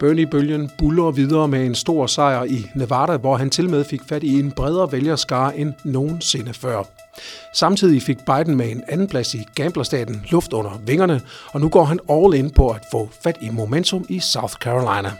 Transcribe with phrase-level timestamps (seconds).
[0.00, 4.22] Bernie-bølgen buller videre med en stor sejr i Nevada, hvor han til med fik fat
[4.22, 6.82] i en bredere vælgerskare end nogensinde før.
[7.54, 11.20] Samtidig fik Biden med en anden plads i gamblerstaten luft under vingerne,
[11.52, 15.10] og nu går han all in på at få fat i momentum i South Carolina.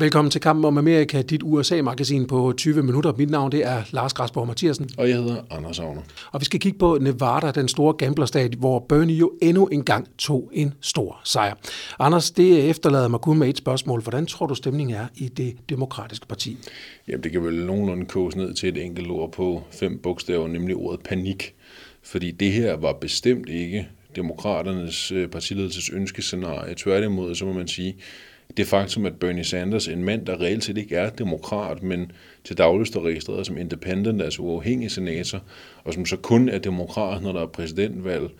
[0.00, 3.12] Velkommen til Kampen om Amerika, dit USA-magasin på 20 minutter.
[3.18, 4.90] Mit navn det er Lars Græsborg Mathiasen.
[4.98, 6.02] Og jeg hedder Anders Agner.
[6.32, 10.50] Og vi skal kigge på Nevada, den store gamblerstat, hvor Bernie jo endnu engang tog
[10.52, 11.54] en stor sejr.
[11.98, 14.02] Anders, det efterlader mig kun med et spørgsmål.
[14.02, 16.56] Hvordan tror du stemningen er i det demokratiske parti?
[17.08, 20.76] Jamen, det kan vel nogenlunde kose ned til et enkelt ord på fem bogstaver, nemlig
[20.76, 21.54] ordet panik.
[22.02, 26.74] Fordi det her var bestemt ikke demokraternes øh, partiledelses ønskescenarie.
[26.74, 27.96] Tværtimod, så må man sige,
[28.56, 32.12] det faktum, at Bernie Sanders, en mand, der reelt set ikke er demokrat, men
[32.44, 35.42] til dagligst er registreret som independent, altså uafhængig senator,
[35.84, 38.30] og som så kun er demokrat, når der er præsidentvalg,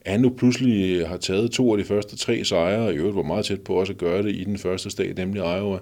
[0.00, 3.16] at han nu pludselig har taget to af de første tre sejre, og i øvrigt
[3.16, 5.78] var meget tæt på også at gøre det i den første stat, nemlig Iowa,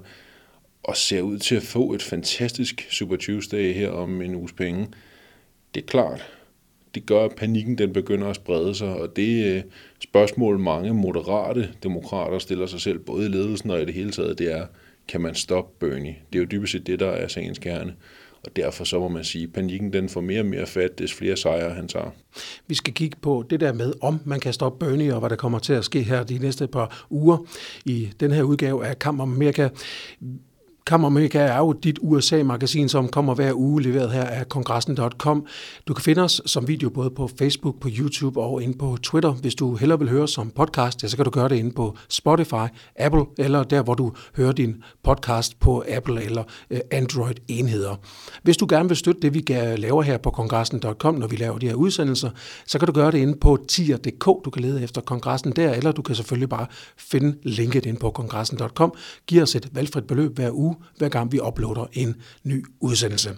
[0.83, 4.89] og ser ud til at få et fantastisk Super Tuesday her om en uges penge.
[5.75, 6.27] Det er klart,
[6.95, 9.62] det gør, at panikken den begynder at sprede sig, og det øh,
[10.03, 14.39] spørgsmål, mange moderate demokrater stiller sig selv, både i ledelsen og i det hele taget,
[14.39, 14.67] det er,
[15.09, 16.17] kan man stoppe Bernie?
[16.33, 17.95] Det er jo dybest set det, der er sagens kerne.
[18.45, 21.12] Og derfor så må man sige, at panikken den får mere og mere fat, des
[21.12, 22.11] flere sejre han tager.
[22.67, 25.37] Vi skal kigge på det der med, om man kan stoppe Bernie, og hvad der
[25.37, 27.39] kommer til at ske her de næste par uger
[27.84, 29.69] i den her udgave af Kamp om Amerika.
[30.87, 35.47] Kammermega er jo dit USA-magasin, som kommer hver uge leveret her af kongressen.com.
[35.89, 39.33] Du kan finde os som video både på Facebook, på YouTube og ind på Twitter.
[39.33, 41.97] Hvis du hellere vil høre som podcast, ja, så kan du gøre det inde på
[42.09, 47.95] Spotify, Apple eller der, hvor du hører din podcast på Apple eller øh, Android-enheder.
[48.43, 49.45] Hvis du gerne vil støtte det, vi
[49.77, 52.31] laver her på kongressen.com, når vi laver de her udsendelser,
[52.67, 54.25] så kan du gøre det inde på tier.dk.
[54.25, 58.11] Du kan lede efter kongressen der, eller du kan selvfølgelig bare finde linket ind på
[58.11, 58.94] kongressen.com.
[59.27, 63.31] Giv os et valgfrit beløb hver uge, hver gang vi uploader en ny udsendelse.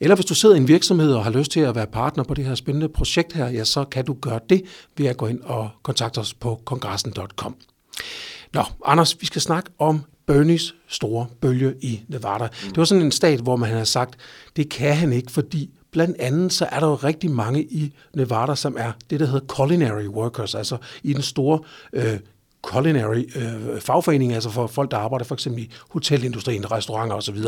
[0.00, 2.34] Eller hvis du sidder i en virksomhed og har lyst til at være partner på
[2.34, 4.62] det her spændende projekt her, ja, så kan du gøre det
[4.96, 7.56] ved at gå ind og kontakte os på kongressen.com.
[8.54, 12.48] Nå, Anders, vi skal snakke om Bernies store bølge i Nevada.
[12.64, 14.20] Det var sådan en stat, hvor man har sagt,
[14.56, 18.54] det kan han ikke, fordi Blandt andet så er der jo rigtig mange i Nevada,
[18.54, 21.58] som er det, der hedder culinary workers, altså i den store
[21.92, 22.18] øh,
[22.62, 27.38] culinary øh, fagforening, altså for folk, der arbejder for eksempel i hotelindustrien, restauranter osv.,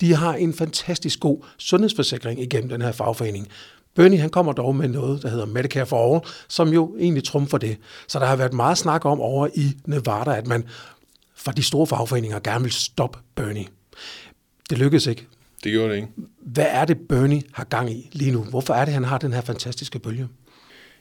[0.00, 3.48] de har en fantastisk god sundhedsforsikring igennem den her fagforening.
[3.94, 7.58] Bernie han kommer dog med noget, der hedder Medicare for All, som jo egentlig trumfer
[7.58, 7.76] det.
[8.08, 10.64] Så der har været meget snak om over i Nevada, at man
[11.34, 13.66] fra de store fagforeninger gerne vil stoppe Bernie.
[14.70, 15.26] Det lykkedes ikke.
[15.64, 16.08] Det gjorde det ikke.
[16.40, 18.42] Hvad er det, Bernie har gang i lige nu?
[18.42, 20.28] Hvorfor er det, han har den her fantastiske bølge?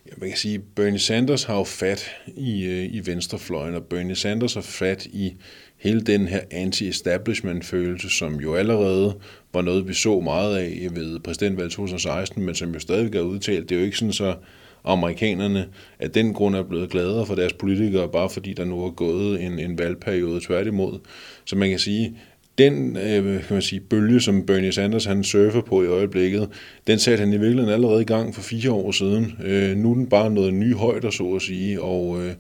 [0.10, 3.84] Ja, man kan sige, at Bernie Sanders har jo fat i, øh, i venstrefløjen, og
[3.84, 5.34] Bernie Sanders har fat i
[5.78, 9.16] hele den her anti-establishment-følelse, som jo allerede
[9.54, 13.70] var noget, vi så meget af ved præsidentvalget 2016, men som jo stadig er udtalt.
[13.70, 14.36] Det er jo ikke sådan så,
[14.84, 15.68] amerikanerne
[16.00, 19.44] af den grund er blevet gladere for deres politikere, bare fordi der nu er gået
[19.44, 21.00] en, en valgperiode tværtimod.
[21.46, 22.18] Så man kan sige,
[22.60, 26.50] den øh, kan man sige, bølge, som Bernie Sanders han surfer på i øjeblikket,
[26.88, 29.34] den satte han i virkeligheden allerede i gang for fire år siden.
[29.44, 32.34] Øh, nu er den bare noget ny højder, så at sige, og øh,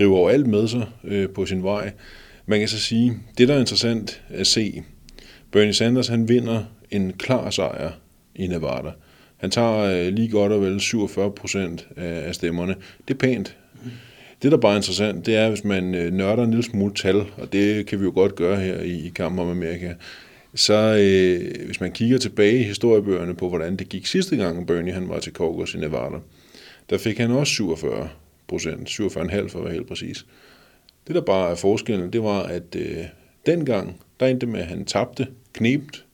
[0.00, 1.92] river over alt med sig øh, på sin vej.
[2.46, 4.82] Man kan så sige, det der er interessant at se,
[5.52, 7.90] Bernie Sanders han vinder en klar sejr
[8.34, 8.90] i Nevada.
[9.36, 12.74] Han tager øh, lige godt og vel 47 procent af, af stemmerne.
[13.08, 13.56] Det er pænt.
[13.84, 13.90] Mm.
[14.42, 17.16] Det, der bare er interessant, det er, hvis man øh, nørder en lille smule tal,
[17.36, 19.94] og det kan vi jo godt gøre her i, i Kampen om Amerika,
[20.54, 24.92] så øh, hvis man kigger tilbage i historiebøgerne på, hvordan det gik sidste gang, Bernie
[24.92, 26.16] han var til Caucus i Nevada,
[26.90, 28.08] der fik han også 47
[28.48, 30.26] procent, 47,5 for at være helt præcis.
[31.06, 33.04] Det, der bare er forskellen, det var, at øh,
[33.46, 36.04] dengang, der endte med, at han tabte knebt.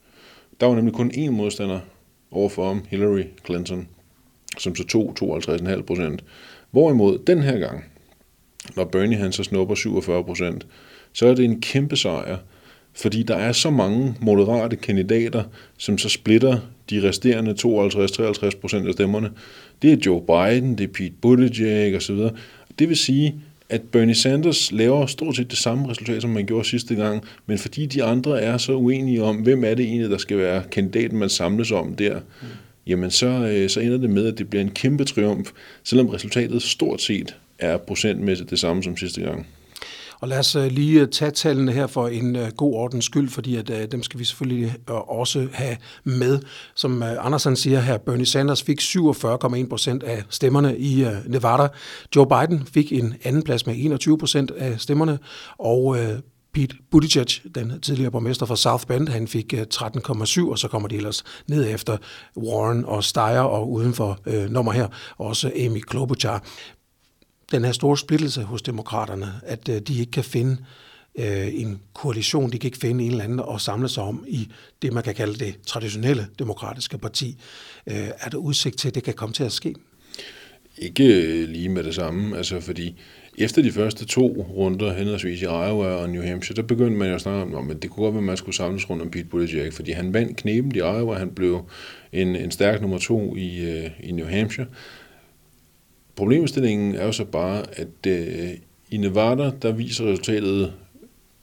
[0.59, 1.79] Der var nemlig kun én modstander
[2.31, 3.87] overfor ham, Hillary Clinton,
[4.57, 6.23] som så tog 52,5 procent.
[6.71, 7.83] Hvorimod den her gang,
[8.75, 10.65] når Bernie han så snupper 47 procent,
[11.13, 12.37] så er det en kæmpe sejr,
[12.93, 15.43] fordi der er så mange moderate kandidater,
[15.77, 16.57] som så splitter
[16.89, 19.31] de resterende 52-53 procent af stemmerne.
[19.81, 22.17] Det er Joe Biden, det er Pete Buttigieg osv.
[22.79, 23.35] Det vil sige,
[23.69, 27.57] at Bernie Sanders laver stort set det samme resultat, som man gjorde sidste gang, men
[27.57, 31.17] fordi de andre er så uenige om, hvem er det egentlig, der skal være kandidaten,
[31.17, 32.47] man samles om der, mm.
[32.87, 35.51] jamen så, øh, så ender det med, at det bliver en kæmpe triumf,
[35.83, 39.47] selvom resultatet stort set er procentmæssigt det samme som sidste gang.
[40.21, 43.29] Og lad os øh, lige øh, tage tallene her for en øh, god ordens skyld,
[43.29, 46.39] fordi at, dem skal vi selvfølgelig også have med.
[46.75, 51.67] Som Andersen siger her, Bernie Sanders fik 47,1 procent af stemmerne i Nevada.
[52.15, 55.19] Joe Biden fik en anden plads med 21 procent af stemmerne,
[55.57, 55.97] og
[56.53, 60.95] Pete Buttigieg, den tidligere borgmester fra South Bend, han fik 13,7, og så kommer de
[60.95, 61.97] ellers ned efter
[62.37, 66.43] Warren og Steyer, og uden for øh, nummer her også Amy Klobuchar.
[67.51, 70.57] Den her store splittelse hos demokraterne, at øh, de ikke kan finde
[71.15, 74.49] øh, en koalition, de kan ikke finde en eller anden at samle sig om i
[74.81, 77.37] det, man kan kalde det traditionelle demokratiske parti.
[77.87, 79.75] Øh, er der udsigt til, at det kan komme til at ske?
[80.77, 82.95] Ikke øh, lige med det samme, altså fordi
[83.37, 87.15] efter de første to runder, henholdsvis i Iowa og New Hampshire, der begyndte man jo
[87.15, 89.25] at snakke om, at det kunne godt være, at man skulle samles rundt om Pete
[89.25, 91.69] Buttigieg, fordi han vandt knepen i Iowa, han blev
[92.11, 94.67] en, en stærk nummer to i, øh, i New Hampshire.
[96.15, 98.49] Problemstillingen er jo så bare, at øh,
[98.91, 100.73] i Nevada, der viser resultatet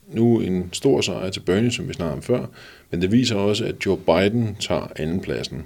[0.08, 2.46] nu en stor sejr til Bernie, som vi snakkede om før,
[2.90, 5.62] men det viser også, at Joe Biden tager andenpladsen.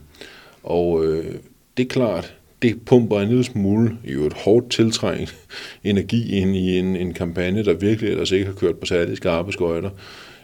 [0.62, 1.34] Og øh,
[1.76, 5.36] det er klart, det pumper en lille smule i et hårdt tiltrængt
[5.84, 9.52] energi ind i en, en kampagne, der virkelig ellers ikke har kørt på særlig skarpe
[9.52, 9.90] skøjter.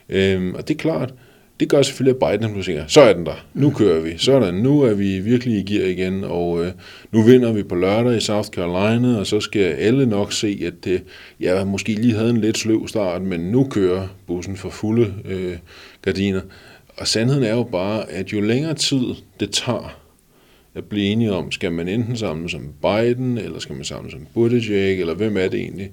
[0.09, 1.15] Øhm, og det er klart,
[1.61, 4.55] det gør selvfølgelig, at Biden nu siger, så er den der, nu kører vi, sådan,
[4.55, 6.73] nu er vi virkelig i gear igen, og øh,
[7.13, 10.85] nu vinder vi på lørdag i South Carolina, og så skal alle nok se, at
[10.85, 11.03] det,
[11.41, 15.57] ja, måske lige havde en lidt sløv start, men nu kører bussen for fulde øh,
[16.03, 16.41] gardiner.
[16.97, 19.05] Og sandheden er jo bare, at jo længere tid
[19.41, 19.97] det tager
[20.75, 24.27] at blive enige om, skal man enten samle som Biden, eller skal man samle som
[24.35, 25.91] Buttigieg, eller hvem er det egentlig?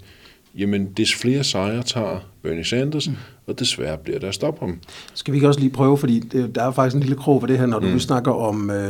[0.57, 3.15] Jamen, des flere sejre tager Bernie Sanders, mm.
[3.47, 4.79] Og desværre bliver der stop ham.
[5.13, 7.47] Skal vi ikke også lige prøve, fordi det, der er faktisk en lille krog for
[7.47, 7.99] det her, når du mm.
[7.99, 8.69] snakker om...
[8.69, 8.89] Øh,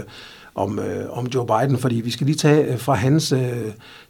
[0.56, 3.40] om, øh, om Joe Biden, fordi vi skal lige tage øh, fra hans øh,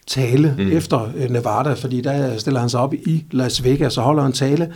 [0.08, 0.72] tale mm.
[0.72, 4.32] efter øh, Nevada, fordi der stiller han sig op i Las Vegas og holder en
[4.32, 4.74] tale,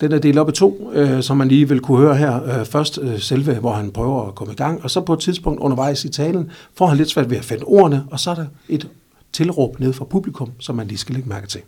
[0.00, 2.44] den er delt op i to, øh, som man lige vil kunne høre her.
[2.44, 5.20] Øh, først øh, selve, hvor han prøver at komme i gang, og så på et
[5.20, 8.34] tidspunkt undervejs i talen får han lidt svært ved at finde ordene, og så er
[8.34, 8.88] der et
[9.32, 11.60] tilråb ned fra publikum, som man lige skal lægge mærke til.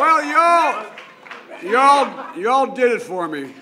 [0.00, 0.74] Well, y'all,
[1.64, 3.52] y'all, y'all did it for me.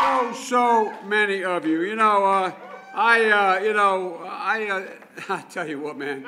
[0.00, 1.82] So, so many of you.
[1.82, 2.52] You know, uh,
[2.94, 4.86] I, uh, you know, I, uh,
[5.28, 6.26] I tell you what, man.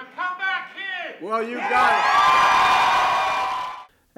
[1.23, 2.76] Well, you got it.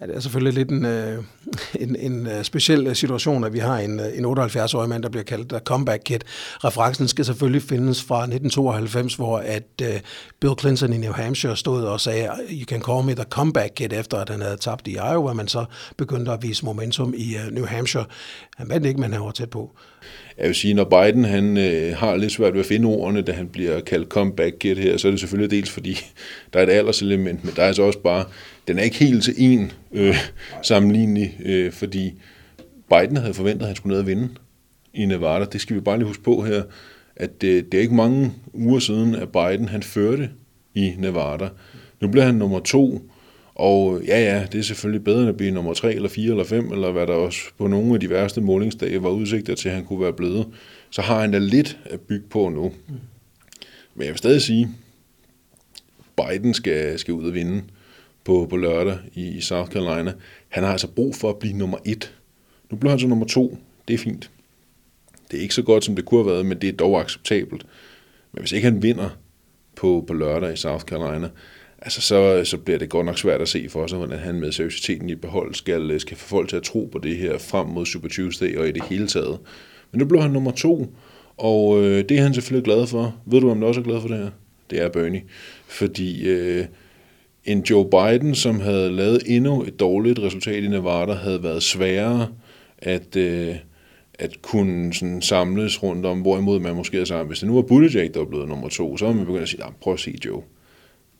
[0.00, 1.24] Ja, det er selvfølgelig lidt en, øh,
[1.84, 5.08] en, en øh, speciel øh, situation, at vi har en, øh, en 78-årig mand, der
[5.08, 6.18] bliver kaldt der comeback kid.
[6.64, 9.88] Referencen skal selvfølgelig findes fra 1992, hvor at uh,
[10.40, 13.92] Bill Clinton i New Hampshire stod og sagde, you can call me the comeback kid,
[13.92, 15.64] efter at han havde tabt i Iowa, men så
[15.96, 18.04] begyndte at vise momentum i uh, New Hampshire.
[18.56, 19.70] Han vandt ikke, men han var tæt på.
[20.38, 23.32] Jeg vil sige, når Biden han, øh, har lidt svært ved at finde ordene, da
[23.32, 25.98] han bliver kaldt comeback kid her, så er det selvfølgelig dels fordi,
[26.52, 28.24] der er et alderselement, men der er altså også bare
[28.68, 30.16] den er ikke helt til en øh,
[30.62, 32.14] sammenlignelig, øh, fordi
[32.90, 34.28] Biden havde forventet, at han skulle ned og vinde
[34.94, 35.44] i Nevada.
[35.44, 36.62] Det skal vi bare lige huske på her,
[37.16, 40.30] at det, det er ikke mange uger siden, at Biden han førte
[40.74, 41.48] i Nevada.
[42.00, 43.10] Nu bliver han nummer to,
[43.54, 46.44] og ja, ja, det er selvfølgelig bedre end at blive nummer tre, eller fire, eller
[46.44, 49.74] fem, eller hvad der også på nogle af de værste målingsdage var udsigter til, at
[49.74, 50.46] han kunne være blevet.
[50.90, 52.72] Så har han da lidt at bygge på nu.
[53.94, 54.68] Men jeg vil stadig sige,
[56.16, 57.62] Biden skal, skal ud og vinde
[58.28, 60.12] på, på lørdag i, i South Carolina.
[60.48, 62.14] Han har altså brug for at blive nummer et.
[62.70, 63.58] Nu blev han så nummer to.
[63.88, 64.30] Det er fint.
[65.30, 67.66] Det er ikke så godt, som det kunne have været, men det er dog acceptabelt.
[68.32, 69.08] Men hvis ikke han vinder
[69.76, 71.28] på, på lørdag i South Carolina,
[71.78, 74.52] altså så, så bliver det godt nok svært at se for sig, hvordan han med
[74.52, 77.86] seriøsiteten i behold skal, skal få folk til at tro på det her frem mod
[77.86, 79.38] Super Tuesday og i det hele taget.
[79.92, 80.94] Men nu blev han nummer to,
[81.36, 83.16] og øh, det er han selvfølgelig glad for.
[83.26, 84.30] Ved du, om han også er glad for det her?
[84.70, 85.22] Det er Bernie.
[85.66, 86.64] Fordi øh,
[87.48, 92.28] en Joe Biden, som havde lavet endnu et dårligt resultat i Nevada, havde været sværere
[92.78, 93.56] at, øh,
[94.14, 97.62] at kunne sådan samles rundt om, hvorimod man måske havde sagt, hvis det nu var
[97.62, 100.18] Buttigieg, der var blevet nummer to, så var man begyndt at sige, prøv at se
[100.24, 100.42] Joe,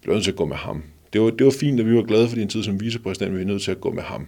[0.02, 0.82] bliver nødt til at gå med ham.
[1.12, 3.38] Det var, det var fint, at vi var glade for din tid som vicepræsident, men
[3.38, 4.26] vi er nødt til at gå med ham.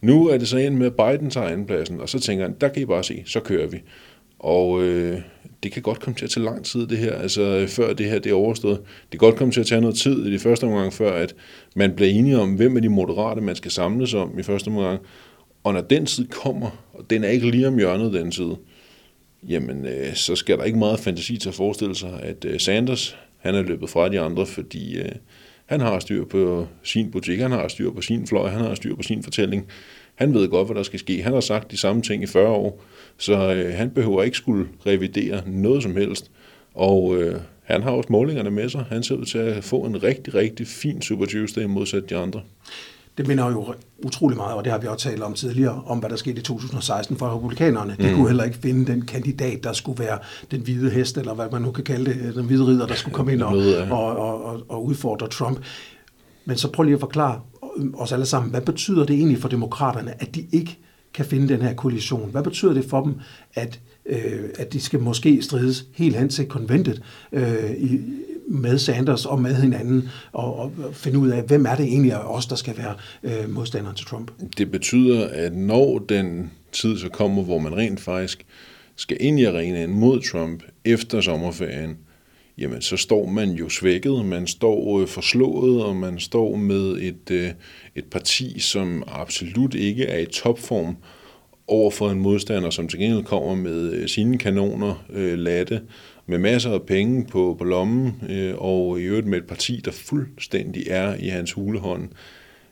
[0.00, 2.68] Nu er det så en med, at Biden tager andenpladsen, og så tænker han, der
[2.68, 3.82] kan I bare se, så kører vi.
[4.44, 5.20] Og øh,
[5.62, 8.18] det kan godt komme til at tage lang tid, det her, altså før det her
[8.18, 8.78] det er overstået.
[8.78, 11.34] Det kan godt komme til at tage noget tid i de første omgang, før at
[11.76, 15.00] man bliver enige om, hvem er de moderate, man skal samles om i første omgang.
[15.64, 18.50] Og når den tid kommer, og den er ikke lige om hjørnet den tid,
[19.48, 23.16] jamen øh, så skal der ikke meget fantasi til at forestille sig, at øh, Sanders,
[23.38, 25.12] han er løbet fra de andre, fordi øh,
[25.66, 28.96] han har styr på sin butik, han har styr på sin fløj, han har styr
[28.96, 29.66] på sin fortælling.
[30.14, 31.22] Han ved godt, hvad der skal ske.
[31.22, 32.82] Han har sagt de samme ting i 40 år,
[33.18, 36.30] så øh, han behøver ikke skulle revidere noget som helst.
[36.74, 38.84] Og øh, han har også målingerne med sig.
[38.88, 42.40] Han ser ud til at få en rigtig, rigtig fin Super Tuesday modsat de andre.
[43.18, 46.10] Det minder jo utrolig meget, og det har vi også talt om tidligere, om hvad
[46.10, 47.96] der skete i 2016 for republikanerne.
[48.00, 48.14] De mm.
[48.14, 50.18] kunne heller ikke finde den kandidat, der skulle være
[50.50, 53.14] den hvide hest, eller hvad man nu kan kalde det, den hvide ridder, der skulle
[53.14, 53.56] komme ind og,
[53.90, 55.58] og, og, og, og udfordre Trump.
[56.44, 57.40] Men så prøv lige at forklare
[57.94, 60.78] os alle sammen, hvad betyder det egentlig for demokraterne, at de ikke
[61.14, 62.30] kan finde den her koalition?
[62.30, 63.14] Hvad betyder det for dem,
[63.54, 67.02] at, øh, at de skal måske strides helt hen til konventet
[67.32, 68.00] øh, i,
[68.48, 72.34] med Sanders og med hinanden og, og finde ud af, hvem er det egentlig af
[72.36, 74.30] os, der skal være øh, modstanderen til Trump?
[74.58, 78.46] Det betyder, at når den tid så kommer, hvor man rent faktisk
[78.96, 81.96] skal ind i arenaen mod Trump efter sommerferien,
[82.58, 87.30] jamen så står man jo svækket, man står øh, forslået, og man står med et,
[87.30, 87.50] øh,
[87.94, 90.96] et parti, som absolut ikke er i topform
[91.66, 95.80] over for en modstander, som til gengæld kommer med øh, sine kanoner øh, latte,
[96.26, 99.90] med masser af penge på, på lommen, øh, og i øvrigt med et parti, der
[99.90, 102.08] fuldstændig er i hans hulehånd.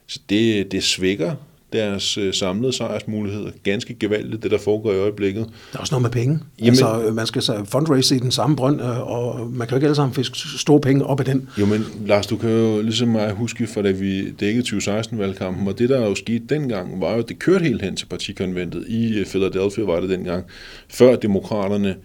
[0.06, 1.34] Så det, det svækker
[1.72, 5.46] deres øh, samlede sejrsmuligheder ganske gevaldigt, det der foregår i øjeblikket.
[5.72, 6.40] Der er også noget med penge.
[6.58, 9.76] Jamen, altså, man skal så fundraise i den samme brønd, øh, og man kan jo
[9.76, 11.48] ikke alle sammen fiske store penge op af den.
[11.60, 15.78] Jo, men Lars, du kan jo ligesom mig huske, for da vi dækkede 2016-valgkampen, og
[15.78, 19.18] det der jo skete dengang, var jo, at det kørte helt hen til partikonventet i
[19.18, 20.44] øh, Philadelphia, var det dengang,
[20.88, 21.96] før demokraterne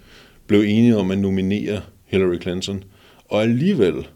[0.48, 2.84] blev enige om at nominere Hillary Clinton.
[3.30, 4.08] Og alligevel,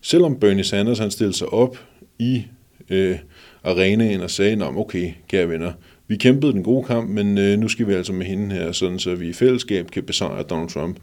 [0.00, 1.76] selvom Bernie Sanders han stillede sig op
[2.18, 2.44] i
[2.90, 3.16] øh,
[3.64, 5.72] arenaen og sagde, at okay, kære venner,
[6.08, 8.98] vi kæmpede den gode kamp, men øh, nu skal vi altså med hende her, sådan
[8.98, 10.96] så vi i fællesskab kan besejre Donald Trump.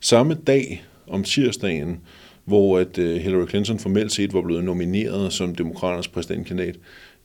[0.00, 2.00] Samme dag om tirsdagen,
[2.44, 6.76] hvor at øh, Hillary Clinton formelt set var blevet nomineret som demokraternes præsidentkandidat,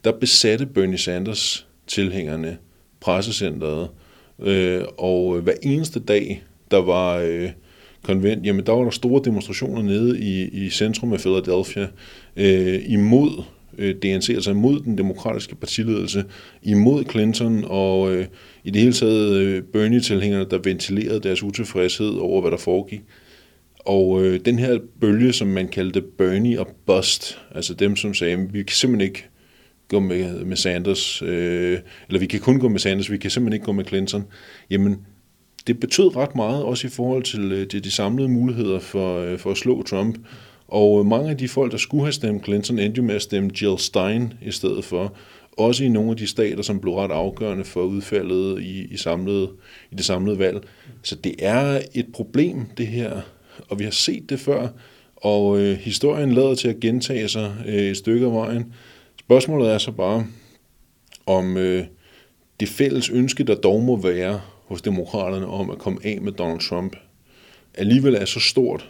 [0.03, 2.57] der besatte Bernie Sanders tilhængerne
[2.99, 3.89] pressecentret,
[4.39, 7.49] øh, og øh, hver eneste dag, der var øh,
[8.03, 11.87] konvent, jamen der var der store demonstrationer nede i, i centrum af Philadelphia
[12.35, 13.43] øh, imod
[13.77, 16.25] øh, DNC, altså imod den demokratiske partiledelse,
[16.63, 18.25] imod Clinton og øh,
[18.63, 23.01] i det hele taget øh, Bernie-tilhængerne, der ventilerede deres utilfredshed over, hvad der foregik.
[23.79, 28.47] Og øh, den her bølge, som man kaldte Bernie og Bust, altså dem, som sagde,
[28.51, 29.25] vi kan simpelthen ikke
[29.87, 33.53] gå med, med Sanders, øh, eller vi kan kun gå med Sanders, vi kan simpelthen
[33.53, 34.23] ikke gå med Clinton,
[34.69, 34.97] jamen
[35.67, 39.39] det betød ret meget, også i forhold til, øh, til de samlede muligheder for, øh,
[39.39, 40.17] for at slå Trump.
[40.67, 43.21] Og øh, mange af de folk, der skulle have stemt Clinton, endte jo med at
[43.21, 45.13] stemme Jill Stein i stedet for.
[45.57, 49.49] Også i nogle af de stater, som blev ret afgørende for udfaldet i, i, samlede,
[49.91, 50.63] i det samlede valg.
[51.03, 53.21] Så det er et problem, det her.
[53.69, 54.67] Og vi har set det før.
[55.15, 58.73] Og øh, historien lader til at gentage sig øh, et stykke af vejen.
[59.19, 60.25] Spørgsmålet er så bare,
[61.25, 61.85] om øh,
[62.59, 66.59] det fælles ønske, der dog må være hos demokraterne om at komme af med Donald
[66.59, 66.95] Trump,
[67.73, 68.89] alligevel er så stort,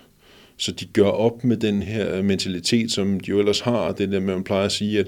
[0.58, 4.20] så de gør op med den her mentalitet, som de jo ellers har, det der
[4.20, 5.08] med, man plejer at sige, at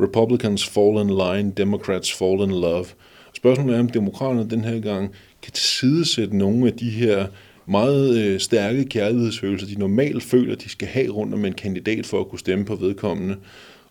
[0.00, 2.86] Republicans fall in line, Democrats fall in love.
[3.34, 5.12] Spørgsmålet er, om demokraterne den her gang
[5.42, 7.26] kan tilsidesætte nogle af de her
[7.66, 12.20] meget øh, stærke kærlighedsfølelser, de normalt føler, de skal have rundt om en kandidat for
[12.20, 13.36] at kunne stemme på vedkommende,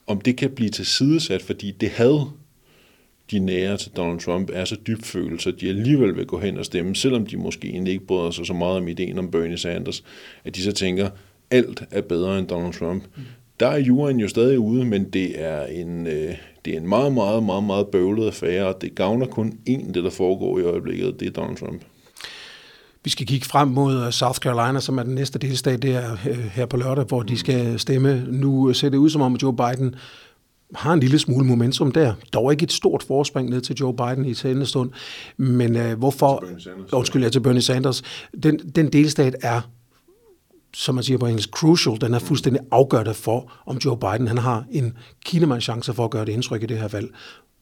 [0.07, 2.25] om det kan blive tilsidesat, fordi det havde
[3.32, 6.65] de nære til Donald Trump er så dybfølt, så de alligevel vil gå hen og
[6.65, 10.03] stemme, selvom de måske egentlig ikke bryder sig så meget om ideen om Bernie Sanders,
[10.46, 11.10] at de så tænker,
[11.51, 13.03] alt er bedre end Donald Trump.
[13.15, 13.24] Mm.
[13.60, 17.13] Der er juraen jo stadig ude, men det er en, øh, det er en meget,
[17.13, 21.20] meget, meget, meget bøvlet affære, og det gavner kun én, det der foregår i øjeblikket,
[21.20, 21.82] det er Donald Trump.
[23.03, 26.65] Vi skal kigge frem mod South Carolina, som er den næste delstat der øh, her
[26.65, 27.38] på lørdag, hvor de mm.
[27.38, 28.25] skal stemme.
[28.27, 29.96] Nu ser det ud som om, at Joe Biden
[30.75, 32.13] har en lille smule momentum der.
[32.34, 34.91] Dog ikke et stort forspring ned til Joe Biden i talende stund.
[35.38, 36.45] Men uh, hvorfor...
[36.93, 38.03] Undskyld, jeg til Bernie Sanders.
[38.43, 39.62] Den, den delstat er
[40.75, 44.38] som man siger på engelsk, crucial, den er fuldstændig afgørende for, om Joe Biden han
[44.38, 47.10] har en kinemands chance for at gøre det indtryk i det her valg.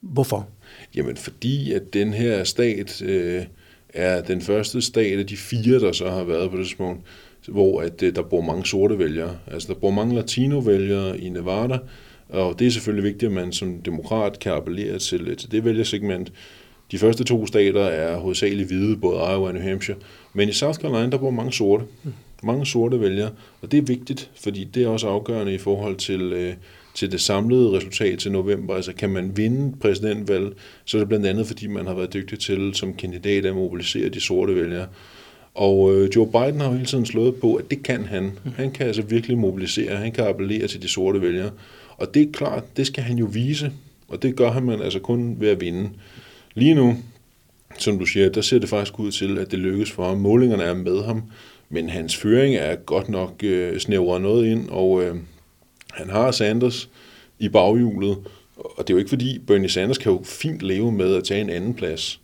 [0.00, 0.48] Hvorfor?
[0.94, 3.42] Jamen fordi, at den her stat øh,
[3.88, 7.02] er den første stat af de fire, der så har været på det tidspunkt,
[7.48, 9.36] hvor at, øh, der bor mange sorte vælgere.
[9.46, 11.78] Altså der bor mange latino-vælgere i Nevada,
[12.34, 16.32] og det er selvfølgelig vigtigt, at man som demokrat kan appellere til, til det vælgersegment.
[16.90, 19.98] De første to stater er hovedsageligt hvide, både Iowa og New Hampshire.
[20.32, 21.84] Men i South Carolina, der bor mange sorte.
[22.42, 23.30] Mange sorte vælgere.
[23.62, 26.54] Og det er vigtigt, fordi det er også afgørende i forhold til, øh,
[26.94, 28.74] til det samlede resultat til november.
[28.74, 32.38] Altså kan man vinde præsidentvalg, så er det blandt andet, fordi man har været dygtig
[32.38, 34.86] til som kandidat at mobilisere de sorte vælgere.
[35.54, 38.38] Og øh, Joe Biden har jo hele tiden slået på, at det kan han.
[38.56, 41.50] Han kan altså virkelig mobilisere, han kan appellere til de sorte vælgere.
[41.96, 43.72] Og det er klart, det skal han jo vise,
[44.08, 45.90] og det gør han man altså kun ved at vinde.
[46.54, 46.96] Lige nu,
[47.78, 50.18] som du siger, der ser det faktisk ud til, at det lykkes for ham.
[50.18, 51.22] Målingerne er med ham.
[51.68, 55.16] Men hans føring er godt nok øh, snævret noget ind, og øh,
[55.92, 56.90] han har Sanders
[57.38, 58.16] i baghjulet,
[58.56, 61.40] og det er jo ikke fordi, Bernie Sanders kan jo fint leve med at tage
[61.40, 62.20] en anden plads,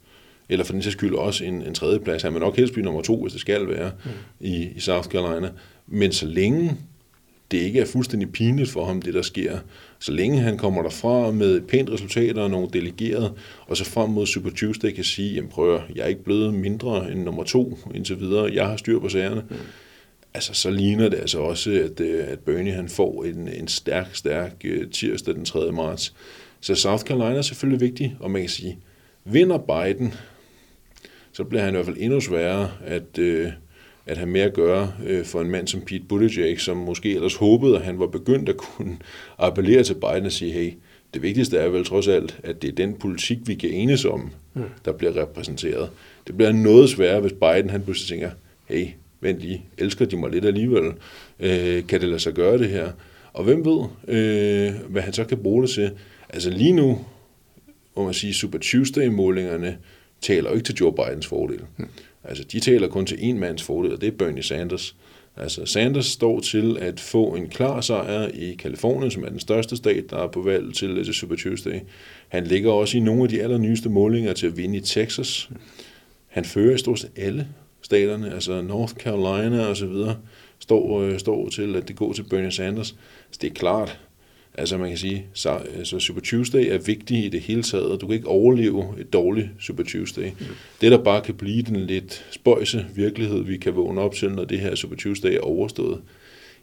[0.49, 2.23] eller for den sags skyld også en, en tredje plads.
[2.23, 4.11] Han vil nok helst blive nummer to, hvis det skal være, mm.
[4.41, 5.51] i, i South Carolina.
[5.87, 6.77] Men så længe
[7.51, 9.59] det ikke er fuldstændig pinligt for ham, det der sker,
[9.99, 13.33] så længe han kommer derfra med et pænt resultat og nogle delegerede,
[13.67, 17.13] og så frem mod Super Tuesday kan sige, jamen prøv jeg er ikke blevet mindre
[17.13, 19.43] end nummer to indtil videre, jeg har styr på sagerne.
[19.51, 19.57] Mm.
[20.35, 24.15] Altså, så ligner det altså også, at, øh, at Bernie han får en, en stærk,
[24.15, 25.73] stærk øh, tirsdag den 3.
[25.73, 26.15] marts.
[26.61, 28.79] Så South Carolina er selvfølgelig vigtig, og man kan sige,
[29.25, 30.15] vinder Biden,
[31.33, 33.49] så bliver han i hvert fald endnu sværere at, øh,
[34.11, 37.35] at have mere at gøre øh, for en mand som Pete Buttigieg, som måske ellers
[37.35, 38.97] håbede, at han var begyndt at kunne
[39.39, 40.73] appellere til Biden og sige, hey,
[41.15, 44.31] det vigtigste er vel trods alt, at det er den politik, vi kan enes om,
[44.55, 44.63] mm.
[44.85, 45.91] der bliver repræsenteret.
[46.27, 48.31] Det bliver noget sværere, hvis Biden han pludselig tænker,
[48.65, 48.87] hey,
[49.21, 50.93] vent lige, elsker de mig lidt alligevel?
[51.41, 52.93] Øh, kan det lade sig gøre det her?
[53.33, 55.91] Og hvem ved, øh, hvad han så kan bruge det til?
[56.29, 56.99] Altså lige nu,
[57.97, 59.79] må man sige, Super Tuesday-målingerne
[60.21, 61.61] taler jo ikke til Joe Bidens fordel.
[61.77, 61.89] Mm.
[62.25, 64.97] Altså, de taler kun til en mands fordel, og det er Bernie Sanders.
[65.37, 69.77] Altså, Sanders står til at få en klar sejr i Kalifornien, som er den største
[69.77, 71.81] stat, der er på valg til, øh, til Super Tuesday.
[72.29, 75.51] Han ligger også i nogle af de allernyeste målinger til at vinde i Texas.
[76.29, 77.49] Han fører i stort set alle
[77.83, 80.17] staterne, altså North Carolina og så videre,
[80.59, 82.95] står, øh, står til at det går til Bernie Sanders.
[83.31, 84.01] Så det er klart,
[84.61, 88.01] Altså man kan sige, så altså Super Tuesday er vigtig i det hele taget.
[88.01, 90.27] Du kan ikke overleve et dårligt Super Tuesday.
[90.27, 90.47] Mm.
[90.81, 94.45] Det, der bare kan blive den lidt spøjse virkelighed, vi kan vågne op til, når
[94.45, 96.01] det her Super Tuesday er overstået,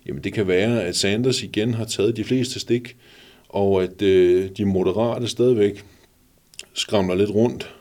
[0.08, 2.96] jamen det kan være, at Sanders igen har taget de fleste stik,
[3.50, 5.86] og at øh, de moderate stadigvæk
[6.74, 7.74] skramler lidt rundt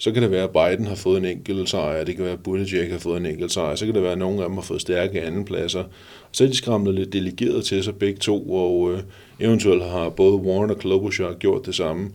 [0.00, 2.42] så kan det være, at Biden har fået en enkelt sejr, det kan være, at
[2.42, 4.62] Buttigieg har fået en enkelt sejr, så kan det være, at nogle af dem har
[4.62, 5.84] fået stærke andenpladser.
[6.32, 9.00] Så er de skramlet lidt delegeret til sig begge to, og øh,
[9.40, 12.10] eventuelt har både Warren og Klobuchar gjort det samme.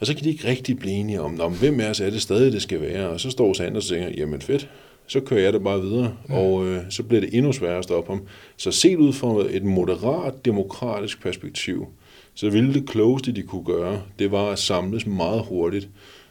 [0.00, 2.22] Og så kan de ikke rigtig blive enige om, om hvem af os er det
[2.22, 3.08] stadig, det skal være.
[3.08, 4.68] Og så står Sanders og tænker, jamen fedt,
[5.06, 6.38] så kører jeg det bare videre, ja.
[6.38, 8.22] og øh, så bliver det endnu sværere at stoppe ham.
[8.56, 11.86] Så set ud fra et moderat demokratisk perspektiv,
[12.34, 15.88] så ville det klogeste, de kunne gøre, det var at samles meget hurtigt,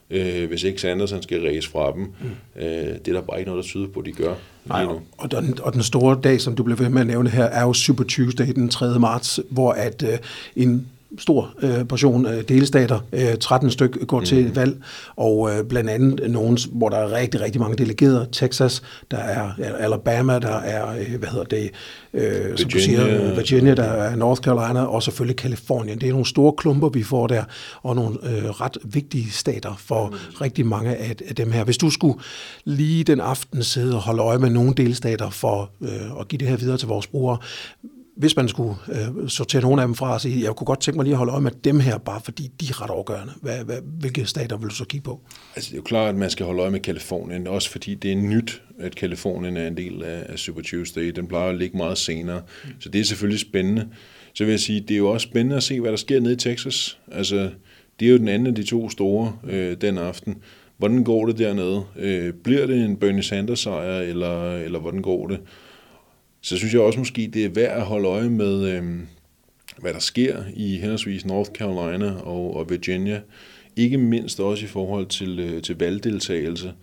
[0.09, 2.01] øh, hvis ikke Sanders han skal ræse fra dem.
[2.01, 2.61] Mm.
[2.61, 4.33] Øh, det er der bare ikke noget, der tyder på, de gør.
[4.65, 4.85] Nej,
[5.17, 7.61] og den, og den store dag, som du blev ved med at nævne her, er
[7.61, 8.99] jo Super Tuesday den 3.
[8.99, 10.17] marts, hvor at øh,
[10.55, 10.87] en
[11.17, 14.25] stor øh, portion øh, delstater, øh, 13 styk går mm.
[14.25, 14.77] til valg,
[15.15, 18.27] og øh, blandt andet nogle, hvor der er rigtig, rigtig mange delegerede.
[18.31, 21.71] Texas, der er Alabama, der er, øh, hvad hedder det,
[22.13, 26.01] øh, som du siger, Virginia, der er North Carolina, og selvfølgelig Kalifornien.
[26.01, 27.43] Det er nogle store klumper, vi får der,
[27.83, 30.15] og nogle øh, ret vigtige stater for mm.
[30.41, 31.63] rigtig mange af, af dem her.
[31.63, 32.19] Hvis du skulle
[32.65, 36.47] lige den aften sidde og holde øje med nogle delstater for øh, at give det
[36.47, 37.37] her videre til vores brugere,
[38.15, 40.97] hvis man skulle øh, sortere nogle af dem fra og sige, jeg kunne godt tænke
[40.97, 43.33] mig lige at holde øje med dem her, bare fordi de er ret afgørende.
[43.41, 45.21] Hvad, hvad, hvilke stater vil du så kigge på?
[45.55, 48.11] Altså, det er jo klart, at man skal holde øje med Kalifornien, også fordi det
[48.11, 51.09] er nyt, at Kalifornien er en del af, af Super Tuesday.
[51.09, 52.69] Den plejer at ligge meget senere, mm.
[52.79, 53.87] så det er selvfølgelig spændende.
[54.33, 56.33] Så vil jeg sige, det er jo også spændende at se, hvad der sker nede
[56.33, 56.97] i Texas.
[57.11, 57.49] Altså,
[57.99, 60.35] det er jo den anden af de to store øh, den aften.
[60.77, 61.83] Hvordan går det dernede?
[61.95, 65.39] Øh, bliver det en Bernie Sanders sejr, eller, eller hvordan går det?
[66.45, 68.83] Så synes jeg også måske, det er værd at holde øje med, øh,
[69.77, 73.21] hvad der sker i henholdsvis North Carolina og, og Virginia.
[73.75, 76.73] Ikke mindst også i forhold til, øh, til valgdeltagelse.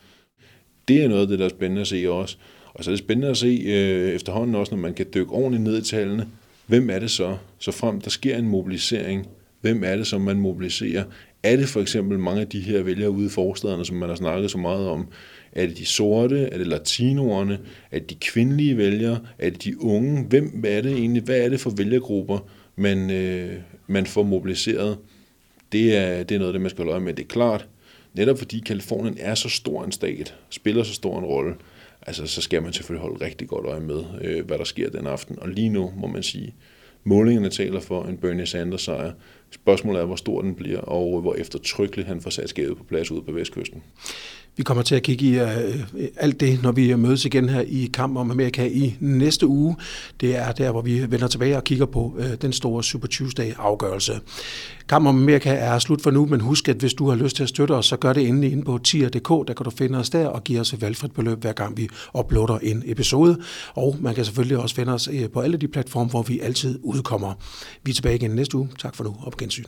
[0.89, 2.37] Det er noget af det, der er spændende at se også.
[2.75, 5.63] Og så er det spændende at se øh, efterhånden også, når man kan dykke ordentligt
[5.63, 6.29] ned i tallene.
[6.67, 7.37] Hvem er det så?
[7.59, 9.27] Så frem der sker en mobilisering,
[9.61, 11.05] hvem er det, som man mobiliserer?
[11.43, 14.17] Er det for eksempel mange af de her vælgere ude i forstederne, som man har
[14.17, 15.09] snakket så meget om?
[15.53, 16.41] Er det de sorte?
[16.41, 17.59] Er det latinoerne?
[17.91, 19.19] Er det de kvindelige vælgere?
[19.39, 20.25] Er det de unge?
[20.25, 21.23] Hvem er det egentlig?
[21.23, 22.39] Hvad er det for vælgergrupper,
[22.77, 23.53] man, øh,
[23.87, 24.99] man får mobiliseret?
[25.73, 27.15] Det er, det er noget af det, man skal holde øje med.
[27.15, 27.69] Det er klart,
[28.15, 31.55] netop fordi Kalifornien er så stor en stat, spiller så stor en rolle,
[32.07, 35.07] altså, så skal man selvfølgelig holde rigtig godt øje med, øh, hvad der sker den
[35.07, 35.39] aften.
[35.39, 36.55] Og lige nu må man sige,
[37.05, 39.13] målingerne taler for en Bernie Sanders sejr.
[39.51, 43.11] Spørgsmålet er, hvor stor den bliver, og hvor eftertrykkeligt han får sat skabet på plads
[43.11, 43.83] ude på vestkysten.
[44.57, 45.49] Vi kommer til at kigge i uh,
[46.17, 49.77] alt det, når vi mødes igen her i Kamp om Amerika i næste uge.
[50.21, 54.21] Det er der, hvor vi vender tilbage og kigger på uh, den store Super Tuesday-afgørelse.
[54.89, 57.43] Kamp om Amerika er slut for nu, men husk, at hvis du har lyst til
[57.43, 59.29] at støtte os, så gør det endelig inde på tier.dk.
[59.49, 61.89] Der kan du finde os der og give os et valgfrit beløb, hver gang vi
[62.19, 63.39] uploader en episode.
[63.75, 67.35] Og man kan selvfølgelig også finde os på alle de platforme, hvor vi altid udkommer.
[67.85, 68.69] Vi er tilbage igen næste uge.
[68.79, 69.65] Tak for nu og på gensyn.